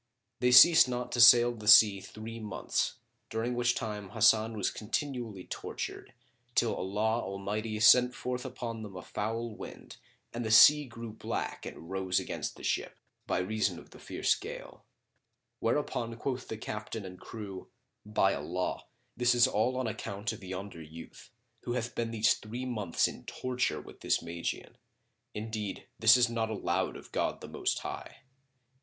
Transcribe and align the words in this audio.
They 0.39 0.49
ceased 0.49 0.89
not 0.89 1.11
to 1.11 1.21
sail 1.21 1.53
the 1.53 1.67
sea 1.67 1.99
three 2.01 2.39
months, 2.39 2.95
during 3.29 3.53
which 3.53 3.75
time 3.75 4.09
Hasan 4.09 4.57
was 4.57 4.71
continually 4.71 5.45
tortured 5.45 6.13
till 6.55 6.73
Allah 6.73 7.21
Almighty 7.23 7.79
sent 7.79 8.15
forth 8.15 8.43
upon 8.43 8.81
them 8.81 8.95
a 8.95 9.03
foul 9.03 9.53
wind 9.55 9.97
and 10.33 10.43
the 10.43 10.49
sea 10.49 10.85
grew 10.85 11.11
black 11.11 11.67
and 11.67 11.91
rose 11.91 12.19
against 12.19 12.55
the 12.55 12.63
ship, 12.63 12.97
by 13.27 13.37
reason 13.37 13.77
of 13.77 13.91
the 13.91 13.99
fierce 13.99 14.33
gale; 14.33 14.83
whereupon 15.59 16.15
quoth 16.17 16.47
the 16.47 16.57
captain 16.57 17.05
and 17.05 17.19
crew,[FN#28] 17.19 18.11
"By 18.15 18.33
Allah, 18.33 18.85
this 19.15 19.35
is 19.35 19.45
all 19.47 19.77
on 19.77 19.85
account 19.85 20.33
of 20.33 20.43
yonder 20.43 20.81
youth, 20.81 21.29
who 21.59 21.73
hath 21.73 21.93
been 21.93 22.09
these 22.09 22.33
three 22.33 22.65
months 22.65 23.07
in 23.07 23.25
torture 23.25 23.79
with 23.79 24.01
this 24.01 24.19
Magian. 24.19 24.79
Indeed, 25.35 25.85
this 25.99 26.17
is 26.17 26.27
not 26.27 26.49
allowed 26.49 26.97
of 26.97 27.11
God 27.11 27.39
the 27.41 27.47
Most 27.47 27.77
High." 27.77 28.23